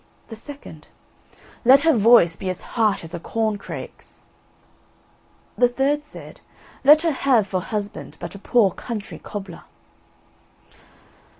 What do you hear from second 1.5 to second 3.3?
"Let her voice be as harsh as a